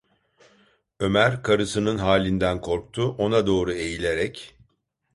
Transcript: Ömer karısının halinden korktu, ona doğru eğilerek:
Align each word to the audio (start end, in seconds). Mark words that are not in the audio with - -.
Ömer 0.99 1.43
karısının 1.43 1.97
halinden 1.97 2.61
korktu, 2.61 3.15
ona 3.17 3.47
doğru 3.47 3.73
eğilerek: 3.73 4.57